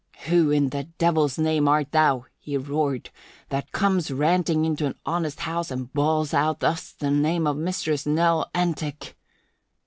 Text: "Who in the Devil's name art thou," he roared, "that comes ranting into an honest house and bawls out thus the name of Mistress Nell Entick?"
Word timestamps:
"Who 0.25 0.49
in 0.49 0.69
the 0.69 0.85
Devil's 0.85 1.37
name 1.37 1.67
art 1.67 1.91
thou," 1.91 2.25
he 2.39 2.57
roared, 2.57 3.11
"that 3.49 3.71
comes 3.71 4.09
ranting 4.09 4.65
into 4.65 4.87
an 4.87 4.95
honest 5.05 5.41
house 5.41 5.69
and 5.69 5.93
bawls 5.93 6.33
out 6.33 6.59
thus 6.61 6.91
the 6.93 7.11
name 7.11 7.45
of 7.45 7.55
Mistress 7.55 8.07
Nell 8.07 8.49
Entick?" 8.55 9.15